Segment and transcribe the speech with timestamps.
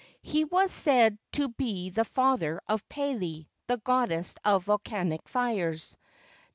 [0.23, 5.95] He was said to be the father of Pele, the goddess of volcanic fires.